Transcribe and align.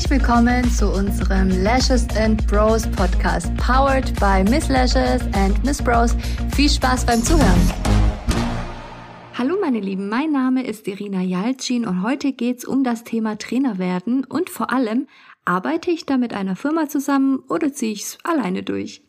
Herzlich 0.00 0.22
willkommen 0.22 0.64
zu 0.70 0.90
unserem 0.90 1.50
Lashes 1.62 2.08
and 2.16 2.46
Bros 2.46 2.86
Podcast, 2.86 3.54
powered 3.58 4.18
by 4.18 4.42
Miss 4.50 4.66
Lashes 4.70 5.20
and 5.34 5.62
Miss 5.62 5.82
Bros. 5.82 6.16
Viel 6.56 6.70
Spaß 6.70 7.04
beim 7.04 7.22
Zuhören. 7.22 7.70
Hallo 9.34 9.58
meine 9.60 9.78
Lieben, 9.78 10.08
mein 10.08 10.32
Name 10.32 10.64
ist 10.64 10.88
Irina 10.88 11.20
Jalcin 11.20 11.84
und 11.84 12.02
heute 12.02 12.32
geht's 12.32 12.64
um 12.64 12.82
das 12.82 13.04
Thema 13.04 13.36
Trainer 13.36 13.76
werden 13.76 14.24
und 14.24 14.48
vor 14.48 14.72
allem, 14.72 15.06
arbeite 15.44 15.90
ich 15.90 16.06
da 16.06 16.16
mit 16.16 16.32
einer 16.32 16.56
Firma 16.56 16.88
zusammen 16.88 17.40
oder 17.50 17.70
ziehe 17.74 17.92
ich's 17.92 18.16
alleine 18.24 18.62
durch? 18.62 19.02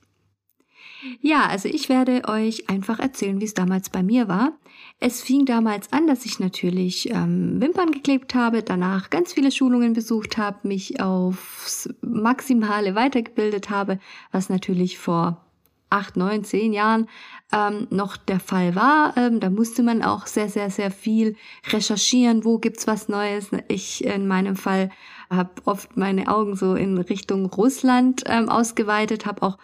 Ja, 1.21 1.47
also 1.47 1.69
ich 1.69 1.87
werde 1.87 2.23
euch 2.27 2.69
einfach 2.69 2.99
erzählen, 2.99 3.39
wie 3.39 3.45
es 3.45 3.53
damals 3.53 3.89
bei 3.89 4.03
mir 4.03 4.27
war. 4.27 4.57
Es 5.04 5.23
fing 5.23 5.47
damals 5.47 5.91
an, 5.91 6.05
dass 6.05 6.25
ich 6.25 6.39
natürlich 6.39 7.09
ähm, 7.09 7.59
Wimpern 7.59 7.89
geklebt 7.89 8.35
habe, 8.35 8.62
danach 8.62 9.09
ganz 9.09 9.34
viele 9.34 9.52
Schulungen 9.52 9.94
besucht 9.94 10.38
habe, 10.38 10.67
mich 10.67 11.02
aufs 11.02 11.89
Maximale 12.02 12.94
weitergebildet 12.94 13.72
habe, 13.72 13.98
was 14.31 14.49
natürlich 14.49 14.99
vor 14.99 15.44
acht, 15.89 16.17
neun, 16.17 16.44
zehn 16.44 16.72
Jahren 16.72 17.09
ähm, 17.52 17.88
noch 17.89 18.16
der 18.16 18.39
Fall 18.39 18.75
war. 18.75 19.17
Ähm, 19.17 19.39
da 19.39 19.49
musste 19.49 19.81
man 19.81 20.03
auch 20.03 20.27
sehr, 20.27 20.49
sehr, 20.49 20.70
sehr 20.70 20.91
viel 20.91 21.36
recherchieren, 21.72 22.45
wo 22.45 22.59
gibt's 22.59 22.86
was 22.86 23.09
Neues. 23.09 23.49
Ich 23.70 24.05
in 24.05 24.27
meinem 24.27 24.55
Fall 24.55 24.91
habe 25.31 25.49
oft 25.66 25.97
meine 25.97 26.27
Augen 26.27 26.55
so 26.55 26.75
in 26.75 26.99
Richtung 26.99 27.47
Russland 27.47 28.22
ähm, 28.27 28.49
ausgeweitet, 28.49 29.25
habe 29.25 29.41
auch 29.41 29.58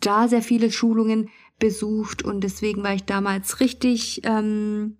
da 0.00 0.28
sehr 0.28 0.42
viele 0.42 0.70
Schulungen 0.70 1.30
besucht 1.58 2.22
und 2.22 2.42
deswegen 2.42 2.82
war 2.82 2.94
ich 2.94 3.04
damals 3.04 3.60
richtig, 3.60 4.22
ähm, 4.24 4.96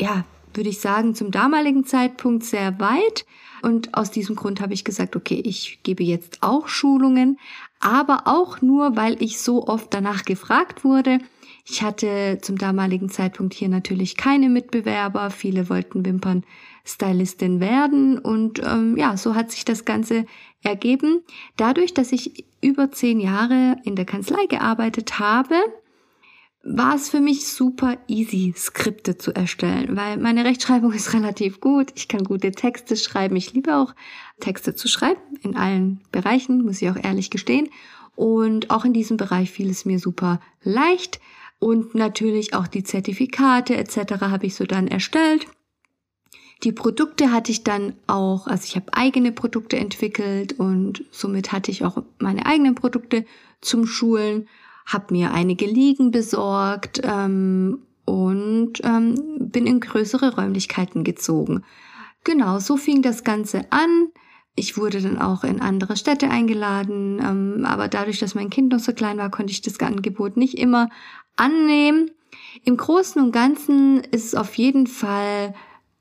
ja, 0.00 0.24
würde 0.54 0.70
ich 0.70 0.80
sagen, 0.80 1.14
zum 1.14 1.30
damaligen 1.30 1.84
Zeitpunkt 1.84 2.44
sehr 2.44 2.80
weit. 2.80 3.26
Und 3.62 3.94
aus 3.94 4.10
diesem 4.10 4.36
Grund 4.36 4.60
habe 4.60 4.74
ich 4.74 4.84
gesagt, 4.84 5.16
okay, 5.16 5.40
ich 5.44 5.80
gebe 5.82 6.04
jetzt 6.04 6.42
auch 6.42 6.68
Schulungen, 6.68 7.38
aber 7.80 8.22
auch 8.26 8.62
nur, 8.62 8.96
weil 8.96 9.20
ich 9.22 9.38
so 9.38 9.66
oft 9.66 9.92
danach 9.92 10.24
gefragt 10.24 10.84
wurde. 10.84 11.18
Ich 11.64 11.82
hatte 11.82 12.38
zum 12.42 12.58
damaligen 12.58 13.08
Zeitpunkt 13.08 13.54
hier 13.54 13.68
natürlich 13.68 14.16
keine 14.16 14.48
Mitbewerber. 14.48 15.30
Viele 15.30 15.68
wollten 15.68 16.04
Wimpern-Stylistin 16.04 17.60
werden 17.60 18.18
und 18.18 18.62
ähm, 18.64 18.96
ja, 18.96 19.16
so 19.16 19.34
hat 19.34 19.50
sich 19.50 19.64
das 19.64 19.84
Ganze 19.84 20.26
ergeben. 20.66 21.22
Dadurch, 21.56 21.94
dass 21.94 22.12
ich 22.12 22.44
über 22.60 22.90
zehn 22.90 23.20
Jahre 23.20 23.76
in 23.84 23.96
der 23.96 24.04
Kanzlei 24.04 24.46
gearbeitet 24.46 25.18
habe, 25.18 25.54
war 26.62 26.96
es 26.96 27.08
für 27.10 27.20
mich 27.20 27.46
super 27.46 27.96
easy, 28.08 28.52
Skripte 28.56 29.16
zu 29.16 29.32
erstellen, 29.32 29.96
weil 29.96 30.16
meine 30.16 30.44
Rechtschreibung 30.44 30.92
ist 30.94 31.14
relativ 31.14 31.60
gut. 31.60 31.92
Ich 31.94 32.08
kann 32.08 32.24
gute 32.24 32.50
Texte 32.50 32.96
schreiben. 32.96 33.36
Ich 33.36 33.52
liebe 33.54 33.76
auch 33.76 33.94
Texte 34.40 34.74
zu 34.74 34.88
schreiben 34.88 35.20
in 35.42 35.56
allen 35.56 36.00
Bereichen, 36.10 36.64
muss 36.64 36.82
ich 36.82 36.90
auch 36.90 37.02
ehrlich 37.02 37.30
gestehen. 37.30 37.68
Und 38.16 38.70
auch 38.70 38.84
in 38.84 38.92
diesem 38.92 39.16
Bereich 39.16 39.50
fiel 39.50 39.70
es 39.70 39.84
mir 39.84 39.98
super 39.98 40.40
leicht. 40.62 41.20
Und 41.58 41.94
natürlich 41.94 42.54
auch 42.54 42.66
die 42.66 42.82
Zertifikate 42.82 43.76
etc. 43.76 44.20
habe 44.20 44.46
ich 44.46 44.54
so 44.54 44.64
dann 44.64 44.88
erstellt. 44.88 45.46
Die 46.62 46.72
Produkte 46.72 47.32
hatte 47.32 47.52
ich 47.52 47.64
dann 47.64 47.94
auch, 48.06 48.46
also 48.46 48.64
ich 48.64 48.76
habe 48.76 48.94
eigene 48.94 49.30
Produkte 49.32 49.76
entwickelt 49.76 50.58
und 50.58 51.04
somit 51.10 51.52
hatte 51.52 51.70
ich 51.70 51.84
auch 51.84 52.02
meine 52.18 52.46
eigenen 52.46 52.74
Produkte 52.74 53.26
zum 53.60 53.86
Schulen, 53.86 54.48
habe 54.86 55.12
mir 55.12 55.32
einige 55.32 55.66
Liegen 55.66 56.10
besorgt 56.10 57.00
ähm, 57.04 57.82
und 58.04 58.74
ähm, 58.84 59.14
bin 59.38 59.66
in 59.66 59.80
größere 59.80 60.36
Räumlichkeiten 60.36 61.04
gezogen. 61.04 61.62
Genau, 62.24 62.58
so 62.58 62.76
fing 62.76 63.02
das 63.02 63.22
Ganze 63.22 63.70
an. 63.70 64.08
Ich 64.54 64.78
wurde 64.78 65.02
dann 65.02 65.18
auch 65.18 65.44
in 65.44 65.60
andere 65.60 65.96
Städte 65.96 66.30
eingeladen, 66.30 67.20
ähm, 67.22 67.66
aber 67.66 67.88
dadurch, 67.88 68.18
dass 68.18 68.34
mein 68.34 68.48
Kind 68.48 68.72
noch 68.72 68.78
so 68.80 68.94
klein 68.94 69.18
war, 69.18 69.30
konnte 69.30 69.52
ich 69.52 69.60
das 69.60 69.78
Angebot 69.80 70.38
nicht 70.38 70.56
immer 70.56 70.88
annehmen. 71.36 72.10
Im 72.64 72.78
Großen 72.78 73.20
und 73.22 73.32
Ganzen 73.32 74.00
ist 74.00 74.24
es 74.24 74.34
auf 74.34 74.54
jeden 74.54 74.86
Fall, 74.86 75.54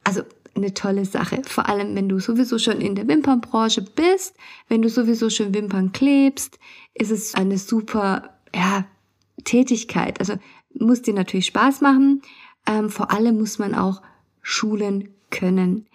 also 0.06 0.22
eine 0.56 0.74
tolle 0.74 1.06
Sache. 1.06 1.42
Vor 1.46 1.68
allem, 1.68 1.96
wenn 1.96 2.10
du 2.10 2.20
sowieso 2.20 2.58
schon 2.58 2.82
in 2.82 2.96
der 2.96 3.08
Wimpernbranche 3.08 3.82
bist, 3.82 4.36
wenn 4.68 4.82
du 4.82 4.90
sowieso 4.90 5.30
schon 5.30 5.54
Wimpern 5.54 5.92
klebst, 5.92 6.60
ist 6.94 7.12
es 7.12 7.36
eine 7.36 7.58
super, 7.58 8.30
ja, 8.54 8.86
Tätigkeit. 9.44 10.20
Also 10.20 10.36
muss 10.74 11.02
dir 11.02 11.14
natürlich 11.14 11.48
Spaß 11.48 11.82
machen. 11.82 12.22
Ähm, 12.66 12.90
vor 12.90 13.12
allem 13.12 13.38
muss 13.38 13.60
man 13.60 13.76
auch 13.76 14.02
schulen 14.42 15.10
können. 15.30 15.88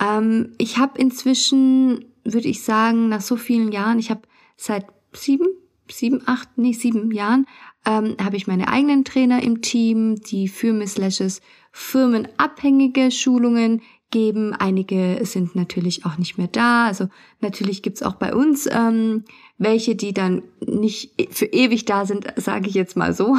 Ähm, 0.00 0.54
ich 0.58 0.78
habe 0.78 0.98
inzwischen, 0.98 2.04
würde 2.24 2.48
ich 2.48 2.62
sagen, 2.62 3.08
nach 3.08 3.20
so 3.20 3.36
vielen 3.36 3.72
Jahren, 3.72 3.98
ich 3.98 4.10
habe 4.10 4.22
seit 4.56 4.86
sieben, 5.12 5.46
sieben, 5.90 6.22
acht, 6.26 6.48
nee, 6.56 6.72
sieben 6.72 7.10
Jahren, 7.12 7.46
ähm, 7.84 8.16
habe 8.22 8.36
ich 8.36 8.46
meine 8.46 8.68
eigenen 8.68 9.04
Trainer 9.04 9.42
im 9.42 9.60
Team, 9.62 10.20
die 10.20 10.48
für 10.48 10.72
Miss 10.72 10.96
Lashes 10.98 11.40
firmenabhängige 11.72 13.10
Schulungen 13.10 13.82
geben. 14.12 14.54
Einige 14.54 15.18
sind 15.24 15.56
natürlich 15.56 16.06
auch 16.06 16.16
nicht 16.18 16.38
mehr 16.38 16.46
da. 16.46 16.86
Also 16.86 17.08
natürlich 17.40 17.82
gibt's 17.82 18.04
auch 18.04 18.14
bei 18.14 18.32
uns 18.32 18.68
ähm, 18.70 19.24
welche, 19.58 19.96
die 19.96 20.12
dann 20.12 20.42
nicht 20.64 21.28
für 21.30 21.46
ewig 21.46 21.84
da 21.84 22.06
sind, 22.06 22.32
sage 22.36 22.68
ich 22.68 22.74
jetzt 22.74 22.96
mal 22.96 23.12
so. 23.12 23.36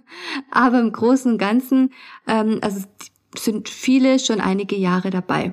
Aber 0.50 0.80
im 0.80 0.92
Großen 0.92 1.32
und 1.32 1.38
Ganzen, 1.38 1.92
ähm, 2.26 2.58
also 2.62 2.86
sind 3.36 3.68
viele 3.68 4.18
schon 4.18 4.40
einige 4.40 4.76
Jahre 4.76 5.10
dabei. 5.10 5.52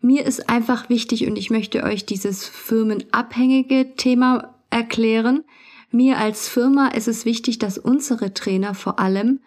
Mir 0.00 0.24
ist 0.24 0.48
einfach 0.48 0.88
wichtig 0.88 1.26
und 1.26 1.36
ich 1.36 1.50
möchte 1.50 1.82
euch 1.82 2.06
dieses 2.06 2.46
firmenabhängige 2.46 3.96
Thema 3.96 4.54
erklären. 4.70 5.44
Mir 5.90 6.18
als 6.18 6.48
Firma 6.48 6.88
ist 6.88 7.08
es 7.08 7.24
wichtig, 7.24 7.58
dass 7.58 7.76
unsere 7.76 8.32
Trainer 8.32 8.74
vor 8.74 8.98
allem 8.98 9.40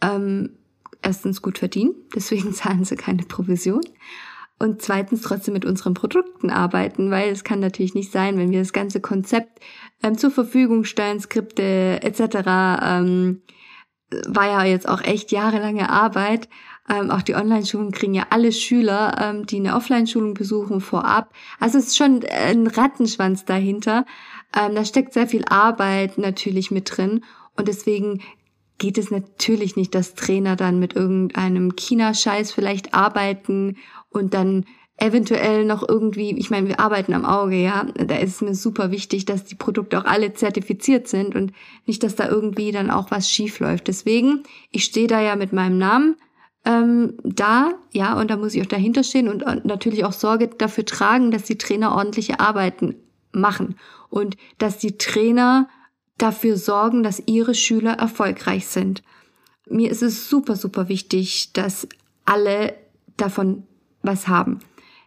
ähm, 0.00 0.50
erstens 1.04 1.42
gut 1.42 1.58
verdienen, 1.58 1.94
deswegen 2.14 2.52
zahlen 2.52 2.84
sie 2.84 2.96
keine 2.96 3.24
Provision. 3.24 3.82
Und 4.58 4.82
zweitens 4.82 5.22
trotzdem 5.22 5.52
mit 5.52 5.64
unseren 5.64 5.94
Produkten 5.94 6.48
arbeiten, 6.48 7.10
weil 7.10 7.30
es 7.30 7.42
kann 7.42 7.58
natürlich 7.58 7.94
nicht 7.94 8.12
sein, 8.12 8.38
wenn 8.38 8.52
wir 8.52 8.60
das 8.60 8.72
ganze 8.72 9.00
Konzept 9.00 9.60
ähm, 10.02 10.16
zur 10.16 10.30
Verfügung 10.30 10.84
stellen, 10.84 11.18
Skripte 11.18 11.98
etc. 12.02 12.80
Ähm, 12.82 13.42
war 14.28 14.46
ja 14.46 14.64
jetzt 14.64 14.88
auch 14.88 15.02
echt 15.02 15.32
jahrelange 15.32 15.90
Arbeit. 15.90 16.48
Ähm, 16.88 17.10
auch 17.10 17.22
die 17.22 17.34
Online-Schulen 17.34 17.92
kriegen 17.92 18.14
ja 18.14 18.26
alle 18.30 18.52
Schüler, 18.52 19.16
ähm, 19.20 19.46
die 19.46 19.56
eine 19.56 19.74
Offline-Schulung 19.74 20.34
besuchen, 20.34 20.80
vorab. 20.80 21.32
Also 21.58 21.78
es 21.78 21.88
ist 21.88 21.96
schon 21.96 22.24
ein 22.24 22.66
Rattenschwanz 22.66 23.44
dahinter. 23.44 24.04
Ähm, 24.56 24.74
da 24.74 24.84
steckt 24.84 25.14
sehr 25.14 25.26
viel 25.26 25.44
Arbeit 25.46 26.18
natürlich 26.18 26.70
mit 26.70 26.96
drin. 26.96 27.24
Und 27.56 27.68
deswegen 27.68 28.20
geht 28.78 28.98
es 28.98 29.10
natürlich 29.10 29.76
nicht, 29.76 29.94
dass 29.94 30.14
Trainer 30.14 30.56
dann 30.56 30.78
mit 30.78 30.94
irgendeinem 30.94 31.76
China-Scheiß 31.76 32.52
vielleicht 32.52 32.94
arbeiten 32.94 33.76
und 34.10 34.34
dann 34.34 34.64
eventuell 34.96 35.64
noch 35.64 35.86
irgendwie, 35.86 36.36
ich 36.38 36.50
meine, 36.50 36.68
wir 36.68 36.78
arbeiten 36.78 37.14
am 37.14 37.24
Auge, 37.24 37.56
ja, 37.56 37.84
da 37.94 38.16
ist 38.16 38.36
es 38.36 38.40
mir 38.42 38.54
super 38.54 38.90
wichtig, 38.90 39.24
dass 39.24 39.44
die 39.44 39.56
Produkte 39.56 39.98
auch 39.98 40.04
alle 40.04 40.34
zertifiziert 40.34 41.08
sind 41.08 41.34
und 41.34 41.52
nicht, 41.84 42.02
dass 42.02 42.14
da 42.14 42.28
irgendwie 42.28 42.70
dann 42.70 42.90
auch 42.90 43.10
was 43.10 43.28
schief 43.28 43.58
läuft. 43.58 43.88
Deswegen, 43.88 44.44
ich 44.70 44.84
stehe 44.84 45.08
da 45.08 45.20
ja 45.20 45.34
mit 45.34 45.52
meinem 45.52 45.78
Namen 45.78 46.16
ähm, 46.64 47.14
da, 47.24 47.72
ja, 47.92 48.18
und 48.18 48.30
da 48.30 48.36
muss 48.36 48.54
ich 48.54 48.62
auch 48.62 48.66
dahinter 48.66 49.02
stehen 49.02 49.28
und 49.28 49.64
natürlich 49.64 50.04
auch 50.04 50.12
Sorge 50.12 50.48
dafür 50.48 50.86
tragen, 50.86 51.30
dass 51.30 51.42
die 51.42 51.58
Trainer 51.58 51.94
ordentliche 51.94 52.40
Arbeiten 52.40 52.94
machen 53.32 53.76
und 54.10 54.36
dass 54.58 54.78
die 54.78 54.96
Trainer 54.96 55.68
dafür 56.18 56.56
sorgen, 56.56 57.02
dass 57.02 57.22
ihre 57.26 57.54
Schüler 57.54 57.94
erfolgreich 57.94 58.66
sind. 58.66 59.02
Mir 59.68 59.90
ist 59.90 60.02
es 60.02 60.28
super, 60.28 60.56
super 60.56 60.88
wichtig, 60.88 61.52
dass 61.52 61.88
alle 62.24 62.74
davon 63.16 63.64
was 64.02 64.28
haben. 64.28 64.60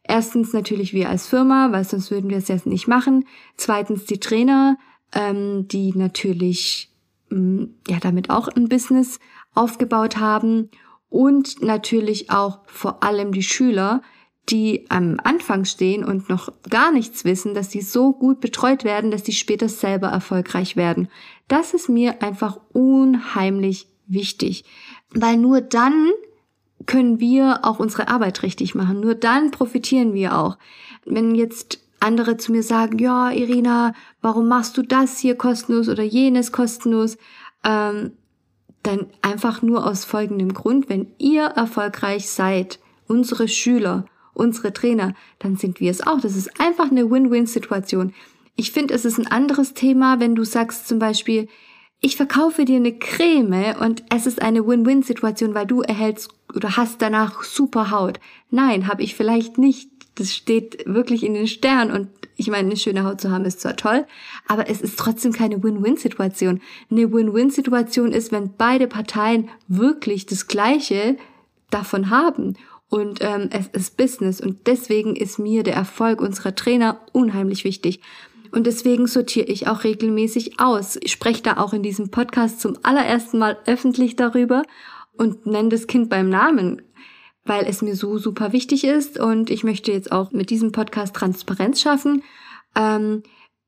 Erstens 0.04 0.54
natürlich 0.54 0.94
wir 0.94 1.09
als 1.09 1.27
Firma, 1.27 1.71
weil 1.71 1.83
sonst 1.83 2.12
würden 2.12 2.30
wir 2.30 2.38
es 2.38 2.48
jetzt 2.48 2.65
nicht 2.65 2.88
machen. 2.88 3.25
Zweitens 3.57 4.06
die 4.06 4.19
Trainer, 4.19 4.77
ähm, 5.13 5.68
die 5.68 5.92
natürlich 5.95 6.92
mh, 7.30 7.39
mm, 7.39 7.75
ja 7.89 8.00
damit 8.00 8.30
auch 8.30 8.48
ein 8.48 8.69
Business 8.69 9.19
aufgebaut 9.54 10.18
haben 10.18 10.69
und 11.09 11.62
natürlich 11.62 12.31
auch 12.31 12.59
vor 12.68 13.04
allem 13.04 13.31
die 13.31 13.44
Schüler, 13.44 14.01
die 14.49 14.85
am 14.89 15.19
Anfang 15.23 15.65
stehen 15.65 16.03
und 16.03 16.29
noch 16.29 16.51
gar 16.69 16.91
nichts 16.91 17.25
wissen, 17.25 17.53
dass 17.53 17.71
sie 17.71 17.81
so 17.81 18.13
gut 18.13 18.39
betreut 18.39 18.83
werden, 18.83 19.11
dass 19.11 19.25
sie 19.25 19.33
später 19.33 19.67
selber 19.67 20.07
erfolgreich 20.07 20.75
werden. 20.75 21.09
Das 21.47 21.73
ist 21.73 21.89
mir 21.89 22.21
einfach 22.21 22.59
unheimlich 22.71 23.88
wichtig, 24.07 24.63
weil 25.11 25.38
nur 25.38 25.61
dann 25.61 26.11
können 26.85 27.19
wir 27.19 27.59
auch 27.63 27.79
unsere 27.79 28.07
Arbeit 28.07 28.44
richtig 28.44 28.73
machen. 28.73 29.01
Nur 29.01 29.15
dann 29.15 29.51
profitieren 29.51 30.13
wir 30.13 30.38
auch. 30.38 30.57
Wenn 31.05 31.35
jetzt 31.35 31.79
andere 31.99 32.38
zu 32.38 32.51
mir 32.51 32.63
sagen, 32.63 32.99
ja, 32.99 33.31
Irina, 33.31 33.94
warum 34.21 34.47
machst 34.47 34.77
du 34.77 34.83
das 34.83 35.17
hier 35.17 35.35
kostenlos 35.35 35.89
oder 35.89 36.03
jenes 36.03 36.51
kostenlos? 36.51 37.17
Ähm, 37.63 38.11
dann 38.83 39.07
einfach 39.21 39.61
nur 39.61 39.85
aus 39.85 40.05
folgendem 40.05 40.53
Grund, 40.53 40.88
wenn 40.88 41.07
ihr 41.17 41.44
erfolgreich 41.44 42.29
seid, 42.29 42.79
unsere 43.07 43.47
Schüler, 43.47 44.05
unsere 44.38 44.74
Trainer, 44.74 45.13
dann 45.39 45.57
sind 45.57 45.80
wir 45.80 45.92
es 45.92 46.06
auch. 46.06 46.22
Das 46.22 46.36
ist 46.36 46.60
einfach 46.60 46.92
eine 46.92 47.10
Win-Win-Situation. 47.10 48.13
Ich 48.56 48.72
finde, 48.72 48.94
es 48.94 49.06
ist 49.06 49.18
ein 49.18 49.28
anderes 49.28 49.74
Thema, 49.74 50.19
wenn 50.19 50.36
du 50.36 50.44
sagst 50.44 50.88
zum 50.88 51.00
Beispiel, 51.00 51.48
ich 52.00 52.16
verkaufe 52.16 52.66
dir 52.66 52.75
eine 52.75 52.98
Creme 52.98 53.75
und 53.80 54.04
es 54.13 54.28
ist 54.28 54.42
eine 54.42 54.66
Win-Win-Situation, 54.66 55.56
weil 55.56 55.66
du 55.66 55.81
erhältst 55.81 56.30
oder 56.54 56.78
hast 56.78 57.01
danach 57.01 57.44
super 57.44 57.92
Haut. 57.92 58.19
Nein, 58.51 58.88
habe 58.88 59.04
ich 59.04 59.16
vielleicht 59.16 59.57
nicht. 59.57 59.89
Das 60.16 60.34
steht 60.34 60.83
wirklich 60.86 61.24
in 61.24 61.33
den 61.33 61.48
Sternen 61.48 61.92
und 61.92 62.10
ich 62.36 62.48
meine, 62.48 62.68
eine 62.68 62.78
schöne 62.78 63.04
Haut 63.04 63.19
zu 63.19 63.31
haben 63.31 63.45
ist 63.45 63.62
zwar 63.62 63.75
toll, 63.75 64.06
aber 64.48 64.69
es 64.69 64.81
ist 64.81 64.98
trotzdem 64.98 65.33
keine 65.33 65.62
Win-Win-Situation. 65.63 66.62
Eine 66.92 67.12
Win-Win-Situation 67.12 68.12
ist, 68.12 68.31
wenn 68.31 68.54
beide 68.56 68.88
Parteien 68.88 69.50
wirklich 69.68 70.28
das 70.28 70.48
Gleiche 70.48 71.18
davon 71.72 72.12
haben. 72.12 72.56
Und 72.89 73.19
ähm, 73.22 73.50
es 73.51 73.68
ist 73.68 73.98
Business 73.98 74.39
und 74.39 74.66
deswegen 74.68 75.16
ist 75.16 75.39
mir 75.39 75.63
der 75.63 75.75
Erfolg 75.75 76.22
unserer 76.22 76.56
Trainer 76.56 77.01
unheimlich 77.12 77.63
wichtig. 77.63 78.00
Und 78.51 78.66
deswegen 78.66 79.07
sortiere 79.07 79.48
ich 79.48 79.68
auch 79.68 79.84
regelmäßig 79.84 80.60
aus. 80.60 80.98
Ich 81.01 81.12
spreche 81.12 81.44
da 81.44 81.57
auch 81.57 81.74
in 81.74 81.84
diesem 81.84 82.12
Podcast 82.12 82.62
zum 82.62 82.78
allerersten 82.84 83.39
Mal 83.39 83.57
öffentlich 83.66 84.16
darüber 84.16 84.63
und 85.18 85.45
nenne 85.45 85.69
das 85.69 85.88
Kind 85.88 86.10
beim 86.10 86.30
Namen, 86.30 86.81
weil 87.44 87.66
es 87.66 87.81
mir 87.81 87.95
so 87.95 88.18
super 88.18 88.54
wichtig 88.54 88.86
ist. 88.86 89.19
Und 89.19 89.50
ich 89.50 89.63
möchte 89.63 89.92
jetzt 89.92 90.12
auch 90.12 90.31
mit 90.31 90.50
diesem 90.50 90.72
Podcast 90.72 91.16
Transparenz 91.16 91.81
schaffen. 91.81 92.24
Ähm, 92.75 93.24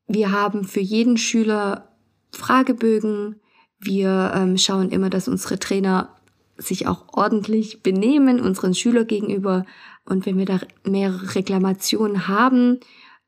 wir 0.08 0.32
haben 0.32 0.64
für 0.64 0.80
jeden 0.80 1.18
Schüler 1.18 1.90
Fragebögen. 2.32 3.42
Wir 3.80 4.32
ähm, 4.34 4.58
schauen 4.58 4.92
immer, 4.92 5.10
dass 5.10 5.28
unsere 5.28 5.60
Trainer 5.60 6.16
sich 6.60 6.88
auch 6.88 7.06
ordentlich 7.14 7.82
benehmen 7.82 8.40
unseren 8.40 8.74
Schüler 8.74 9.06
gegenüber. 9.06 9.66
Und 10.06 10.26
wenn 10.26 10.38
wir 10.38 10.46
da 10.46 10.60
mehrere 10.84 11.36
Reklamationen 11.36 12.28
haben, 12.28 12.80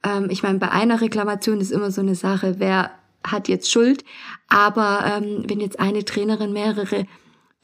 ähm, 0.03 0.27
ich 0.29 0.43
meine, 0.43 0.59
bei 0.59 0.69
einer 0.69 1.01
Reklamation 1.01 1.59
ist 1.59 1.71
immer 1.71 1.91
so 1.91 2.01
eine 2.01 2.15
Sache, 2.15 2.55
wer 2.59 2.91
hat 3.23 3.47
jetzt 3.47 3.71
Schuld. 3.71 4.03
Aber 4.47 5.03
ähm, 5.05 5.43
wenn 5.47 5.59
jetzt 5.59 5.79
eine 5.79 6.05
Trainerin 6.05 6.53
mehrere 6.53 7.05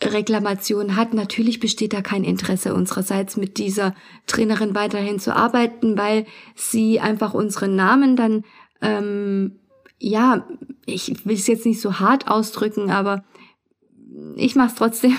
Reklamationen 0.03 0.95
hat, 0.95 1.13
natürlich 1.13 1.59
besteht 1.59 1.93
da 1.93 2.01
kein 2.01 2.23
Interesse 2.23 2.73
unsererseits 2.73 3.35
mit 3.35 3.57
dieser 3.57 3.95
Trainerin 4.27 4.75
weiterhin 4.75 5.19
zu 5.19 5.35
arbeiten, 5.35 5.97
weil 5.97 6.25
sie 6.55 6.99
einfach 6.99 7.33
unseren 7.33 7.75
Namen 7.75 8.15
dann, 8.15 8.43
ähm, 8.81 9.59
ja, 9.99 10.47
ich 10.85 11.25
will 11.25 11.35
es 11.35 11.47
jetzt 11.47 11.65
nicht 11.65 11.81
so 11.81 11.99
hart 11.99 12.27
ausdrücken, 12.27 12.91
aber 12.91 13.23
ich 14.35 14.55
mache 14.55 14.67
es 14.67 14.75
trotzdem, 14.75 15.17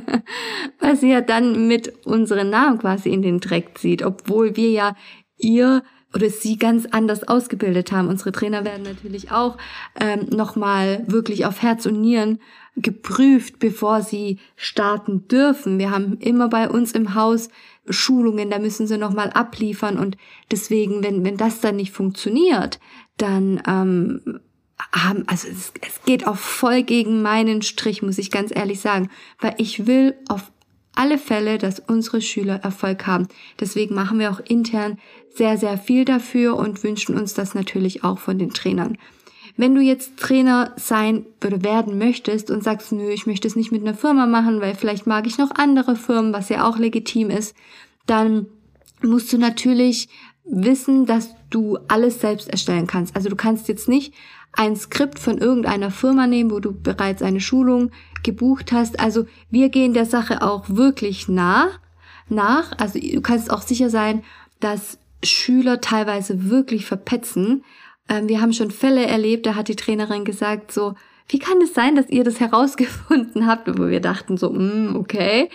weil 0.80 0.96
sie 0.96 1.10
ja 1.10 1.20
dann 1.20 1.66
mit 1.68 2.06
unseren 2.06 2.50
Namen 2.50 2.78
quasi 2.78 3.10
in 3.10 3.22
den 3.22 3.40
Dreck 3.40 3.78
zieht, 3.78 4.02
obwohl 4.02 4.56
wir 4.56 4.70
ja 4.70 4.96
ihr 5.36 5.82
oder 6.14 6.30
sie 6.30 6.56
ganz 6.56 6.86
anders 6.86 7.28
ausgebildet 7.28 7.92
haben. 7.92 8.08
Unsere 8.08 8.32
Trainer 8.32 8.64
werden 8.64 8.84
natürlich 8.84 9.30
auch 9.32 9.58
ähm, 10.00 10.26
nochmal 10.30 11.04
wirklich 11.06 11.44
auf 11.44 11.62
Herz 11.62 11.84
und 11.84 12.00
Nieren 12.00 12.40
geprüft, 12.76 13.58
bevor 13.58 14.02
sie 14.02 14.38
starten 14.56 15.28
dürfen. 15.28 15.78
Wir 15.78 15.90
haben 15.90 16.18
immer 16.18 16.48
bei 16.48 16.70
uns 16.70 16.92
im 16.92 17.14
Haus 17.14 17.48
Schulungen, 17.88 18.50
da 18.50 18.58
müssen 18.58 18.86
sie 18.86 18.98
nochmal 18.98 19.30
abliefern 19.30 19.98
und 19.98 20.16
deswegen, 20.50 21.04
wenn, 21.04 21.24
wenn 21.24 21.36
das 21.36 21.60
dann 21.60 21.76
nicht 21.76 21.92
funktioniert, 21.92 22.80
dann 23.16 23.62
ähm, 23.66 24.40
haben, 24.92 25.24
also 25.26 25.48
es, 25.48 25.72
es 25.80 26.02
geht 26.04 26.26
auch 26.26 26.36
voll 26.36 26.82
gegen 26.82 27.22
meinen 27.22 27.62
Strich, 27.62 28.02
muss 28.02 28.18
ich 28.18 28.30
ganz 28.30 28.54
ehrlich 28.54 28.80
sagen, 28.80 29.10
weil 29.40 29.54
ich 29.58 29.86
will 29.86 30.14
auf 30.28 30.52
alle 30.94 31.18
Fälle, 31.18 31.58
dass 31.58 31.80
unsere 31.80 32.20
Schüler 32.22 32.56
Erfolg 32.56 33.06
haben. 33.06 33.28
Deswegen 33.60 33.94
machen 33.94 34.18
wir 34.18 34.30
auch 34.30 34.40
intern 34.40 34.98
sehr, 35.34 35.58
sehr 35.58 35.76
viel 35.78 36.04
dafür 36.04 36.56
und 36.56 36.82
wünschen 36.82 37.16
uns 37.16 37.34
das 37.34 37.54
natürlich 37.54 38.02
auch 38.02 38.18
von 38.18 38.38
den 38.38 38.50
Trainern. 38.50 38.96
Wenn 39.58 39.74
du 39.74 39.80
jetzt 39.80 40.18
Trainer 40.18 40.72
sein 40.76 41.26
oder 41.44 41.62
werden 41.62 41.98
möchtest 41.98 42.50
und 42.50 42.64
sagst, 42.64 42.92
nö, 42.92 43.10
ich 43.10 43.26
möchte 43.26 43.48
es 43.48 43.56
nicht 43.56 43.72
mit 43.72 43.82
einer 43.82 43.94
Firma 43.94 44.26
machen, 44.26 44.60
weil 44.60 44.74
vielleicht 44.74 45.06
mag 45.06 45.26
ich 45.26 45.38
noch 45.38 45.50
andere 45.54 45.96
Firmen, 45.96 46.32
was 46.32 46.48
ja 46.48 46.66
auch 46.66 46.78
legitim 46.78 47.30
ist, 47.30 47.54
dann 48.06 48.46
musst 49.02 49.32
du 49.32 49.38
natürlich 49.38 50.08
wissen, 50.44 51.06
dass 51.06 51.30
du 51.50 51.78
alles 51.88 52.20
selbst 52.20 52.48
erstellen 52.48 52.86
kannst. 52.86 53.16
Also 53.16 53.28
du 53.28 53.36
kannst 53.36 53.68
jetzt 53.68 53.88
nicht 53.88 54.14
ein 54.56 54.74
Skript 54.74 55.18
von 55.18 55.38
irgendeiner 55.38 55.90
Firma 55.90 56.26
nehmen, 56.26 56.50
wo 56.50 56.60
du 56.60 56.72
bereits 56.72 57.22
eine 57.22 57.40
Schulung 57.40 57.90
gebucht 58.22 58.72
hast. 58.72 58.98
Also 58.98 59.26
wir 59.50 59.68
gehen 59.68 59.94
der 59.94 60.06
Sache 60.06 60.42
auch 60.42 60.64
wirklich 60.68 61.28
nah 61.28 61.68
nach. 62.28 62.72
Also 62.78 62.98
du 62.98 63.20
kannst 63.20 63.50
auch 63.50 63.62
sicher 63.62 63.90
sein, 63.90 64.24
dass 64.58 64.98
Schüler 65.22 65.80
teilweise 65.80 66.50
wirklich 66.50 66.86
verpetzen. 66.86 67.64
Ähm, 68.08 68.28
wir 68.28 68.40
haben 68.40 68.52
schon 68.52 68.70
Fälle 68.70 69.06
erlebt, 69.06 69.46
da 69.46 69.54
hat 69.54 69.68
die 69.68 69.76
Trainerin 69.76 70.24
gesagt 70.24 70.72
so, 70.72 70.94
wie 71.28 71.38
kann 71.38 71.60
es 71.60 71.74
sein, 71.74 71.96
dass 71.96 72.08
ihr 72.08 72.24
das 72.24 72.40
herausgefunden 72.40 73.46
habt? 73.46 73.68
Wo 73.78 73.88
wir 73.88 74.00
dachten 74.00 74.36
so, 74.36 74.50
mm, 74.50 74.96
okay. 74.96 75.50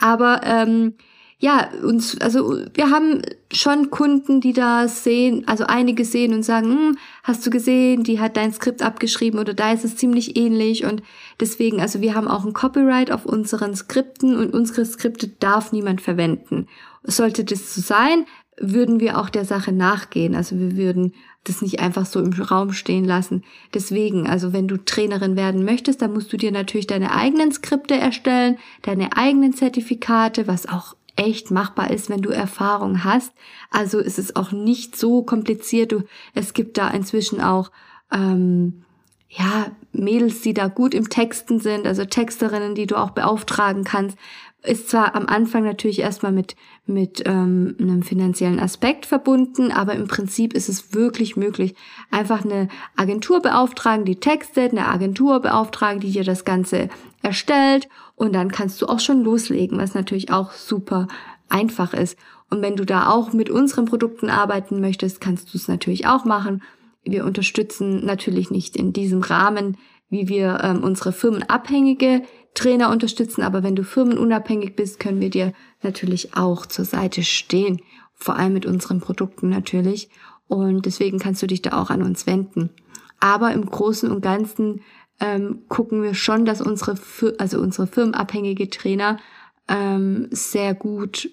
Aber 0.00 0.40
ähm, 0.44 0.94
ja, 1.38 1.68
uns, 1.82 2.18
also 2.20 2.60
wir 2.72 2.90
haben 2.90 3.20
schon 3.52 3.90
Kunden, 3.90 4.40
die 4.40 4.54
da 4.54 4.88
sehen, 4.88 5.46
also 5.46 5.64
einige 5.64 6.06
sehen 6.06 6.32
und 6.32 6.42
sagen, 6.42 6.70
hm, 6.70 6.98
hast 7.22 7.46
du 7.46 7.50
gesehen, 7.50 8.04
die 8.04 8.20
hat 8.20 8.38
dein 8.38 8.54
Skript 8.54 8.82
abgeschrieben 8.82 9.38
oder 9.38 9.52
da 9.52 9.72
ist 9.72 9.84
es 9.84 9.96
ziemlich 9.96 10.38
ähnlich 10.38 10.86
und 10.86 11.02
deswegen, 11.38 11.80
also 11.80 12.00
wir 12.00 12.14
haben 12.14 12.28
auch 12.28 12.46
ein 12.46 12.54
Copyright 12.54 13.10
auf 13.10 13.26
unseren 13.26 13.74
Skripten 13.76 14.34
und 14.36 14.54
unsere 14.54 14.86
Skripte 14.86 15.28
darf 15.28 15.72
niemand 15.72 16.00
verwenden. 16.00 16.68
Sollte 17.02 17.44
das 17.44 17.74
so 17.74 17.82
sein, 17.82 18.24
würden 18.58 19.00
wir 19.00 19.18
auch 19.18 19.28
der 19.28 19.44
Sache 19.44 19.72
nachgehen. 19.72 20.34
Also 20.34 20.58
wir 20.58 20.76
würden 20.76 21.12
das 21.44 21.62
nicht 21.62 21.80
einfach 21.80 22.06
so 22.06 22.20
im 22.20 22.32
Raum 22.32 22.72
stehen 22.72 23.04
lassen. 23.04 23.44
Deswegen, 23.74 24.26
also 24.26 24.52
wenn 24.54 24.68
du 24.68 24.78
Trainerin 24.78 25.36
werden 25.36 25.64
möchtest, 25.64 26.02
dann 26.02 26.12
musst 26.12 26.32
du 26.32 26.36
dir 26.36 26.50
natürlich 26.50 26.86
deine 26.86 27.12
eigenen 27.12 27.52
Skripte 27.52 27.94
erstellen, 27.94 28.56
deine 28.82 29.16
eigenen 29.16 29.52
Zertifikate, 29.52 30.48
was 30.48 30.66
auch 30.66 30.96
echt 31.16 31.50
machbar 31.50 31.90
ist, 31.90 32.08
wenn 32.10 32.22
du 32.22 32.30
Erfahrung 32.30 33.02
hast. 33.04 33.32
Also 33.70 33.98
ist 33.98 34.18
es 34.18 34.36
auch 34.36 34.52
nicht 34.52 34.96
so 34.96 35.22
kompliziert. 35.22 35.92
Du, 35.92 36.02
es 36.34 36.52
gibt 36.52 36.78
da 36.78 36.88
inzwischen 36.88 37.40
auch 37.40 37.70
ähm, 38.12 38.84
ja 39.28 39.66
Mädels, 39.92 40.42
die 40.42 40.54
da 40.54 40.68
gut 40.68 40.94
im 40.94 41.08
Texten 41.08 41.58
sind, 41.58 41.86
also 41.86 42.04
Texterinnen, 42.04 42.74
die 42.74 42.86
du 42.86 42.96
auch 42.96 43.10
beauftragen 43.10 43.84
kannst. 43.84 44.16
Ist 44.62 44.90
zwar 44.90 45.14
am 45.14 45.26
Anfang 45.26 45.64
natürlich 45.64 46.00
erstmal 46.00 46.32
mit 46.32 46.56
mit 46.86 47.22
ähm, 47.26 47.74
einem 47.80 48.02
finanziellen 48.02 48.60
Aspekt 48.60 49.06
verbunden, 49.06 49.72
aber 49.72 49.94
im 49.94 50.06
Prinzip 50.06 50.54
ist 50.54 50.68
es 50.68 50.94
wirklich 50.94 51.36
möglich, 51.36 51.74
einfach 52.10 52.44
eine 52.44 52.68
Agentur 52.96 53.42
beauftragen, 53.42 54.04
die 54.04 54.16
textet, 54.16 54.72
eine 54.72 54.86
Agentur 54.86 55.40
beauftragen, 55.40 56.00
die 56.00 56.12
dir 56.12 56.24
das 56.24 56.44
Ganze 56.44 56.88
erstellt 57.22 57.88
und 58.14 58.34
dann 58.34 58.50
kannst 58.50 58.80
du 58.80 58.86
auch 58.86 59.00
schon 59.00 59.24
loslegen, 59.24 59.78
was 59.78 59.94
natürlich 59.94 60.32
auch 60.32 60.52
super 60.52 61.08
einfach 61.48 61.92
ist. 61.92 62.16
Und 62.50 62.62
wenn 62.62 62.76
du 62.76 62.84
da 62.84 63.10
auch 63.10 63.32
mit 63.32 63.50
unseren 63.50 63.86
Produkten 63.86 64.30
arbeiten 64.30 64.80
möchtest, 64.80 65.20
kannst 65.20 65.52
du 65.52 65.58
es 65.58 65.68
natürlich 65.68 66.06
auch 66.06 66.24
machen. 66.24 66.62
Wir 67.04 67.24
unterstützen 67.24 68.04
natürlich 68.04 68.50
nicht 68.50 68.76
in 68.76 68.92
diesem 68.92 69.22
Rahmen, 69.22 69.76
wie 70.08 70.28
wir 70.28 70.60
ähm, 70.62 70.82
unsere 70.82 71.12
firmenabhängige 71.12 72.22
Trainer 72.54 72.90
unterstützen, 72.90 73.42
aber 73.42 73.62
wenn 73.62 73.76
du 73.76 73.84
firmenunabhängig 73.84 74.76
bist, 74.76 74.98
können 74.98 75.20
wir 75.20 75.30
dir 75.30 75.52
natürlich 75.82 76.36
auch 76.36 76.66
zur 76.66 76.84
Seite 76.84 77.22
stehen, 77.22 77.80
vor 78.14 78.36
allem 78.36 78.54
mit 78.54 78.66
unseren 78.66 79.00
Produkten 79.00 79.50
natürlich. 79.50 80.08
Und 80.48 80.86
deswegen 80.86 81.18
kannst 81.18 81.42
du 81.42 81.46
dich 81.46 81.60
da 81.60 81.80
auch 81.80 81.90
an 81.90 82.02
uns 82.02 82.26
wenden. 82.26 82.70
Aber 83.20 83.52
im 83.52 83.66
Großen 83.66 84.10
und 84.10 84.22
Ganzen 84.22 84.80
ähm, 85.20 85.64
gucken 85.68 86.02
wir 86.02 86.14
schon, 86.14 86.44
dass 86.44 86.60
unsere, 86.60 86.96
also 87.38 87.60
unsere 87.60 87.86
firmenabhängige 87.86 88.70
Trainer 88.70 89.18
ähm, 89.68 90.28
sehr 90.30 90.74
gut 90.74 91.30